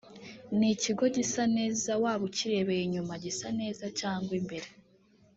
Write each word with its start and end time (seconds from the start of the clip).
ni 0.57 0.67
ikigo 0.73 1.05
gisa 1.15 1.43
neza 1.57 1.89
waba 2.03 2.23
ukirebeye 2.29 2.81
inyuma 2.83 3.13
gisa 3.23 3.47
neza 3.59 3.85
cyangwa 3.99 4.31
imbere 4.39 4.67